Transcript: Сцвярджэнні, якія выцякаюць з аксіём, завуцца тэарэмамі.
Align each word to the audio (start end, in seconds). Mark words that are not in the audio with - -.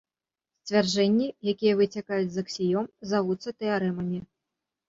Сцвярджэнні, 0.69 1.27
якія 1.53 1.73
выцякаюць 1.81 2.31
з 2.39 2.43
аксіём, 2.47 2.89
завуцца 3.13 3.49
тэарэмамі. 3.63 4.19